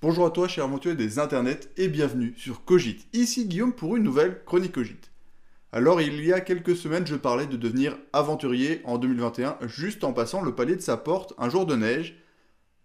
Bonjour 0.00 0.26
à 0.26 0.30
toi, 0.30 0.46
cher 0.46 0.62
aventurier 0.62 0.94
des 0.94 1.18
internets, 1.18 1.68
et 1.76 1.88
bienvenue 1.88 2.32
sur 2.36 2.64
Cogite. 2.64 3.08
Ici 3.14 3.46
Guillaume 3.46 3.72
pour 3.72 3.96
une 3.96 4.04
nouvelle 4.04 4.44
chronique 4.44 4.70
Cogite. 4.70 5.10
Alors, 5.72 6.00
il 6.00 6.24
y 6.24 6.32
a 6.32 6.40
quelques 6.40 6.76
semaines, 6.76 7.04
je 7.04 7.16
parlais 7.16 7.46
de 7.46 7.56
devenir 7.56 7.98
aventurier 8.12 8.80
en 8.84 8.96
2021, 8.96 9.58
juste 9.62 10.04
en 10.04 10.12
passant 10.12 10.40
le 10.40 10.54
palier 10.54 10.76
de 10.76 10.82
sa 10.82 10.98
porte 10.98 11.34
un 11.36 11.50
jour 11.50 11.66
de 11.66 11.74
neige. 11.74 12.14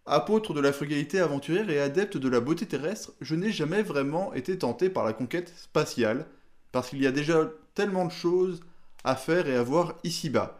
Apôtre 0.07 0.55
de 0.55 0.59
la 0.59 0.73
frugalité 0.73 1.19
aventurière 1.19 1.69
et 1.69 1.79
adepte 1.79 2.17
de 2.17 2.27
la 2.27 2.39
beauté 2.39 2.65
terrestre, 2.65 3.13
je 3.21 3.35
n'ai 3.35 3.51
jamais 3.51 3.83
vraiment 3.83 4.33
été 4.33 4.57
tenté 4.57 4.89
par 4.89 5.05
la 5.05 5.13
conquête 5.13 5.53
spatiale, 5.55 6.25
parce 6.71 6.89
qu'il 6.89 7.03
y 7.03 7.05
a 7.05 7.11
déjà 7.11 7.47
tellement 7.75 8.07
de 8.07 8.11
choses 8.11 8.61
à 9.03 9.15
faire 9.15 9.47
et 9.47 9.55
à 9.55 9.61
voir 9.61 9.99
ici-bas. 10.03 10.59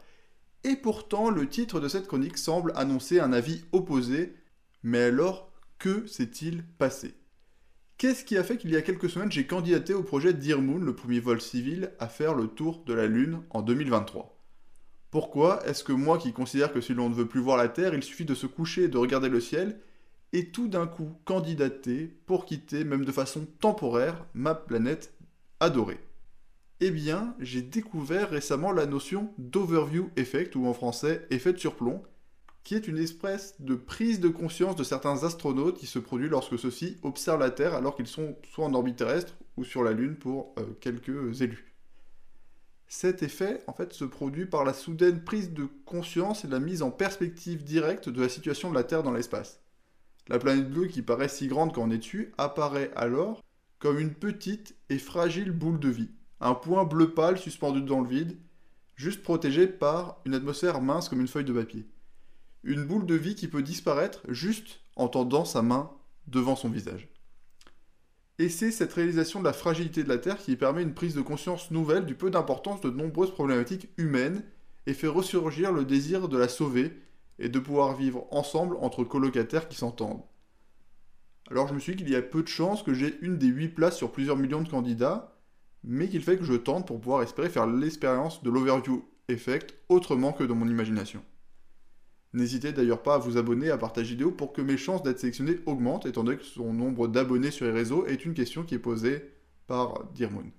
Et 0.64 0.76
pourtant, 0.76 1.32
le 1.32 1.50
titre 1.50 1.80
de 1.80 1.88
cette 1.88 2.06
chronique 2.06 2.38
semble 2.38 2.74
annoncer 2.76 3.20
un 3.20 3.34
avis 3.34 3.64
opposé, 3.72 4.36
mais 4.84 5.06
alors 5.06 5.50
que 5.84 6.08
s'est-il 6.08 6.64
passé? 6.78 7.14
Qu'est-ce 7.98 8.24
qui 8.24 8.38
a 8.38 8.44
fait 8.46 8.56
qu'il 8.56 8.72
y 8.72 8.78
a 8.78 8.82
quelques 8.82 9.10
semaines 9.10 9.34
j'ai 9.34 9.46
candidaté 9.46 9.94
au 9.94 10.02
projet 10.02 10.34
Dear 10.34 10.62
Moon, 10.62 10.78
le 10.78 10.96
premier 10.96 11.20
vol 11.20 11.42
civil 11.42 11.92
à 12.00 12.08
faire 12.08 12.36
le 12.36 12.48
tour 12.48 12.86
de 12.86 12.94
la 12.94 13.06
Lune 13.06 13.42
en 13.50 13.62
2023 13.62 14.34
Pourquoi 15.12 15.62
est-ce 15.68 15.84
que 15.84 15.92
moi 15.92 16.18
qui 16.18 16.32
considère 16.32 16.72
que 16.72 16.80
si 16.80 16.94
l'on 16.94 17.10
ne 17.10 17.14
veut 17.14 17.28
plus 17.28 17.42
voir 17.42 17.58
la 17.58 17.68
Terre, 17.68 17.94
il 17.94 18.02
suffit 18.02 18.24
de 18.24 18.34
se 18.34 18.48
coucher 18.48 18.84
et 18.84 18.88
de 18.88 18.98
regarder 18.98 19.28
le 19.28 19.42
ciel, 19.42 19.78
et 20.32 20.52
tout 20.52 20.70
d'un 20.70 20.88
coup 20.88 21.18
candidater 21.26 22.16
pour 22.28 22.46
quitter, 22.46 22.86
même 22.86 23.04
de 23.04 23.12
façon 23.12 23.46
temporaire, 23.60 24.26
ma 24.34 24.56
planète 24.56 25.14
adorée. 25.60 26.00
Eh 26.80 26.92
bien, 26.92 27.36
j'ai 27.40 27.62
découvert 27.62 28.30
récemment 28.30 28.72
la 28.72 28.86
notion 28.86 29.34
d'overview 29.38 30.12
effect, 30.16 30.56
ou 30.56 30.66
en 30.66 30.74
français 30.74 31.28
effet 31.30 31.52
de 31.52 31.58
surplomb, 31.58 32.04
qui 32.64 32.76
est 32.76 32.88
une 32.88 32.98
espèce 32.98 33.56
de 33.60 33.76
prise 33.76 34.20
de 34.20 34.30
conscience 34.30 34.76
de 34.76 34.84
certains 34.84 35.24
astronautes 35.24 35.78
qui 35.78 35.86
se 35.86 36.00
produit 36.00 36.30
lorsque 36.30 36.58
ceux-ci 36.58 36.98
observent 37.04 37.40
la 37.40 37.52
Terre 37.52 37.74
alors 37.74 37.96
qu'ils 37.96 38.08
sont 38.08 38.38
soit 38.50 38.66
en 38.66 38.74
orbite 38.74 38.98
terrestre 38.98 39.34
ou 39.58 39.64
sur 39.64 39.84
la 39.84 39.92
Lune 39.92 40.16
pour 40.16 40.54
euh, 40.58 40.64
quelques 40.80 41.42
élus. 41.42 41.74
Cet 42.88 43.24
effet, 43.24 43.62
en 43.68 43.74
fait, 43.74 43.92
se 43.92 44.06
produit 44.06 44.46
par 44.46 44.64
la 44.64 44.74
soudaine 44.74 45.24
prise 45.24 45.52
de 45.52 45.68
conscience 45.86 46.46
et 46.46 46.48
la 46.48 46.60
mise 46.60 46.84
en 46.84 46.92
perspective 46.92 47.64
directe 47.64 48.08
de 48.08 48.22
la 48.22 48.30
situation 48.30 48.70
de 48.70 48.76
la 48.76 48.84
Terre 48.84 49.04
dans 49.04 49.12
l'espace. 49.12 49.60
La 50.30 50.40
planète 50.40 50.70
bleue, 50.70 50.88
qui 50.88 51.02
paraît 51.02 51.28
si 51.28 51.48
grande 51.48 51.74
quand 51.74 51.82
on 51.82 51.92
est 51.92 51.98
dessus, 51.98 52.34
apparaît 52.38 52.92
alors 52.96 53.44
comme 53.80 54.00
une 54.00 54.14
petite 54.14 54.76
et 54.90 55.00
fragile 55.00 55.52
boule 55.52 55.80
de 55.80 55.90
vie, 55.90 56.12
un 56.40 56.54
point 56.54 56.86
bleu 56.86 57.14
pâle 57.14 57.38
suspendu 57.38 57.82
dans 57.82 58.00
le 58.00 58.08
vide, 58.08 58.38
juste 58.96 59.24
protégé 59.24 59.68
par 59.68 60.22
une 60.26 60.36
atmosphère 60.36 60.80
mince 60.82 61.10
comme 61.10 61.20
une 61.20 61.28
feuille 61.28 61.44
de 61.44 61.52
papier 61.52 61.86
une 62.64 62.86
boule 62.86 63.06
de 63.06 63.16
vie 63.16 63.36
qui 63.36 63.48
peut 63.48 63.64
disparaître 63.64 64.22
juste 64.30 64.82
en 64.96 65.08
tendant 65.08 65.46
sa 65.46 65.62
main 65.62 65.92
devant 66.28 66.56
son 66.56 66.70
visage. 66.70 67.10
Et 68.40 68.50
c'est 68.50 68.72
cette 68.72 68.94
réalisation 68.94 69.40
de 69.40 69.46
la 69.46 69.54
fragilité 69.54 70.04
de 70.04 70.10
la 70.10 70.18
Terre 70.18 70.38
qui 70.38 70.56
permet 70.56 70.82
une 70.82 70.94
prise 70.94 71.14
de 71.14 71.22
conscience 71.22 71.72
nouvelle 71.72 72.06
du 72.06 72.16
peu 72.16 72.32
d'importance 72.32 72.82
de 72.82 72.90
nombreuses 72.90 73.32
problématiques 73.32 73.90
humaines 73.98 74.44
et 74.88 74.94
fait 74.94 75.08
ressurgir 75.08 75.72
le 75.72 75.86
désir 75.86 76.28
de 76.28 76.38
la 76.38 76.48
sauver 76.48 76.94
et 77.40 77.50
de 77.50 77.60
pouvoir 77.60 77.96
vivre 77.96 78.26
ensemble 78.32 78.78
entre 78.80 79.04
colocataires 79.04 79.68
qui 79.68 79.78
s'entendent. 79.78 80.24
Alors 81.52 81.68
je 81.68 81.74
me 81.74 81.80
suis 81.80 81.96
dit 81.96 82.04
qu'il 82.04 82.14
y 82.14 82.16
a 82.16 82.22
peu 82.22 82.42
de 82.42 82.48
chances 82.48 82.84
que 82.84 82.94
j'ai 82.94 83.20
une 83.22 83.38
des 83.38 83.48
huit 83.48 83.70
places 83.70 83.98
sur 83.98 84.12
plusieurs 84.12 84.38
millions 84.38 84.62
de 84.62 84.70
candidats, 84.70 85.38
mais 85.84 86.08
qu'il 86.08 86.24
fait 86.24 86.38
que 86.38 86.46
je 86.46 86.54
tente 86.54 86.88
pour 86.88 87.00
pouvoir 87.00 87.22
espérer 87.22 87.50
faire 87.50 87.68
l'expérience 87.68 88.42
de 88.42 88.50
l'overview 88.50 89.06
effect 89.28 89.76
autrement 89.90 90.32
que 90.34 90.44
dans 90.44 90.56
mon 90.56 90.68
imagination. 90.68 91.24
N'hésitez 92.34 92.72
d'ailleurs 92.72 93.04
pas 93.04 93.16
à 93.16 93.20
vous 93.20 93.38
abonner, 93.38 93.70
à 93.70 93.78
partager 93.78 94.12
vidéo 94.12 94.32
pour 94.32 94.54
que 94.54 94.62
mes 94.62 94.78
chances 94.78 95.04
d'être 95.04 95.20
sélectionné 95.20 95.60
augmentent, 95.68 96.08
étant 96.08 96.24
donné 96.24 96.38
que 96.38 96.44
son 96.44 96.74
nombre 96.74 97.08
d'abonnés 97.08 97.52
sur 97.52 97.66
les 97.66 97.72
réseaux 97.72 98.08
est 98.08 98.26
une 98.26 98.34
question 98.34 98.64
qui 98.64 98.74
est 98.74 98.80
posée 98.80 99.32
par 99.68 100.06
Dearmoon. 100.16 100.52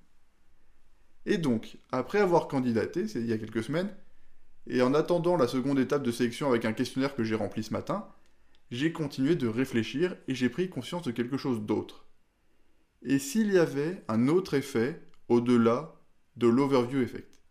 Et 1.27 1.39
donc, 1.39 1.78
après 1.91 2.20
avoir 2.20 2.47
candidaté, 2.47 3.09
c'est 3.09 3.21
il 3.21 3.26
y 3.26 3.32
a 3.32 3.38
quelques 3.38 3.65
semaines, 3.65 3.93
et 4.66 4.82
en 4.82 4.94
attendant 4.94 5.37
la 5.37 5.48
seconde 5.48 5.78
étape 5.78 6.03
de 6.03 6.12
sélection 6.12 6.48
avec 6.48 6.65
un 6.65 6.72
questionnaire 6.72 7.15
que 7.15 7.25
j'ai 7.25 7.34
rempli 7.34 7.65
ce 7.65 7.72
matin, 7.72 8.09
j'ai 8.71 8.93
continué 8.93 9.34
de 9.34 9.48
réfléchir 9.48 10.16
et 10.28 10.34
j'ai 10.34 10.48
pris 10.48 10.71
conscience 10.71 11.03
de 11.03 11.10
quelque 11.10 11.37
chose 11.37 11.60
d'autre. 11.62 12.06
Et 13.03 13.19
s'il 13.19 13.53
y 13.53 13.59
avait 13.59 14.03
un 14.09 14.28
autre 14.28 14.54
effet 14.54 15.03
au-delà 15.28 16.00
de 16.37 16.47
l'overview 16.47 17.00
effect? 17.00 17.43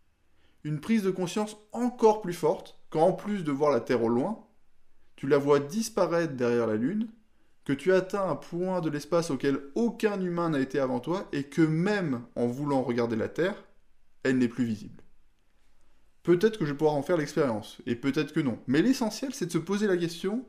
Une 0.64 0.80
prise 0.80 1.02
de 1.02 1.10
conscience 1.10 1.56
encore 1.72 2.22
plus 2.22 2.32
forte 2.32 2.80
quand 2.94 3.02
en 3.02 3.12
plus 3.12 3.42
de 3.42 3.50
voir 3.50 3.72
la 3.72 3.80
Terre 3.80 4.04
au 4.04 4.08
loin, 4.08 4.38
tu 5.16 5.26
la 5.26 5.36
vois 5.36 5.58
disparaître 5.58 6.34
derrière 6.34 6.68
la 6.68 6.76
Lune, 6.76 7.08
que 7.64 7.72
tu 7.72 7.92
atteins 7.92 8.30
un 8.30 8.36
point 8.36 8.80
de 8.80 8.88
l'espace 8.88 9.32
auquel 9.32 9.60
aucun 9.74 10.20
humain 10.20 10.50
n'a 10.50 10.60
été 10.60 10.78
avant 10.78 11.00
toi, 11.00 11.28
et 11.32 11.42
que 11.42 11.62
même 11.62 12.22
en 12.36 12.46
voulant 12.46 12.84
regarder 12.84 13.16
la 13.16 13.28
Terre, 13.28 13.64
elle 14.22 14.38
n'est 14.38 14.46
plus 14.46 14.64
visible. 14.64 15.02
Peut-être 16.22 16.56
que 16.56 16.64
je 16.64 16.72
pourrai 16.72 16.92
en 16.92 17.02
faire 17.02 17.16
l'expérience, 17.16 17.78
et 17.84 17.96
peut-être 17.96 18.32
que 18.32 18.38
non. 18.38 18.60
Mais 18.68 18.80
l'essentiel, 18.80 19.34
c'est 19.34 19.46
de 19.46 19.50
se 19.50 19.58
poser 19.58 19.88
la 19.88 19.96
question, 19.96 20.46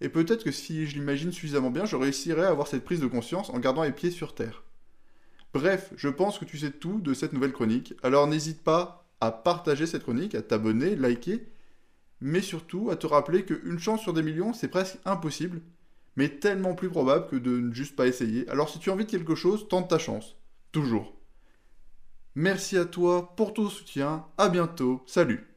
et 0.00 0.08
peut-être 0.08 0.44
que 0.44 0.52
si 0.52 0.86
je 0.86 0.94
l'imagine 0.94 1.32
suffisamment 1.32 1.72
bien, 1.72 1.84
je 1.84 1.96
réussirai 1.96 2.44
à 2.44 2.50
avoir 2.50 2.68
cette 2.68 2.84
prise 2.84 3.00
de 3.00 3.08
conscience 3.08 3.50
en 3.50 3.58
gardant 3.58 3.82
les 3.82 3.90
pieds 3.90 4.12
sur 4.12 4.36
Terre. 4.36 4.62
Bref, 5.52 5.92
je 5.96 6.08
pense 6.10 6.38
que 6.38 6.44
tu 6.44 6.58
sais 6.58 6.70
tout 6.70 7.00
de 7.00 7.12
cette 7.12 7.32
nouvelle 7.32 7.52
chronique, 7.52 7.94
alors 8.04 8.28
n'hésite 8.28 8.62
pas 8.62 9.10
à 9.20 9.32
partager 9.32 9.86
cette 9.88 10.04
chronique, 10.04 10.36
à 10.36 10.42
t'abonner, 10.42 10.94
liker, 10.94 11.48
mais 12.20 12.40
surtout 12.40 12.90
à 12.90 12.96
te 12.96 13.06
rappeler 13.06 13.44
qu'une 13.44 13.78
chance 13.78 14.00
sur 14.02 14.12
des 14.12 14.22
millions, 14.22 14.52
c'est 14.52 14.68
presque 14.68 14.98
impossible, 15.04 15.60
mais 16.16 16.28
tellement 16.28 16.74
plus 16.74 16.88
probable 16.88 17.28
que 17.28 17.36
de 17.36 17.58
ne 17.58 17.74
juste 17.74 17.96
pas 17.96 18.06
essayer. 18.06 18.48
Alors 18.48 18.68
si 18.68 18.78
tu 18.78 18.90
as 18.90 18.92
envie 18.92 19.04
de 19.04 19.10
quelque 19.10 19.34
chose, 19.34 19.68
tente 19.68 19.88
ta 19.88 19.98
chance. 19.98 20.36
Toujours. 20.72 21.14
Merci 22.34 22.76
à 22.76 22.84
toi 22.84 23.34
pour 23.36 23.54
ton 23.54 23.68
soutien, 23.68 24.26
à 24.36 24.48
bientôt, 24.48 25.02
salut 25.06 25.55